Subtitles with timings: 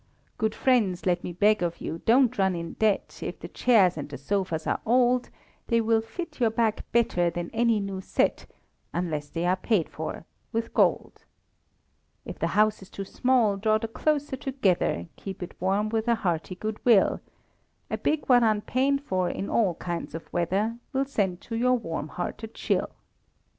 [0.39, 4.09] Good friends, let me beg of you, don't run in debt; If the chairs and
[4.09, 5.29] the sofas are old,
[5.67, 8.47] They will fit your back better than any new set,
[8.95, 11.23] Unless they are paid for with gold;
[12.25, 16.15] If the house is too small, draw the closer together, Keep it warm with a
[16.15, 17.21] hearty good will;
[17.91, 22.07] A big one unpaid for, in all kinds of weather, Will send to your warm
[22.07, 22.89] heart a chill.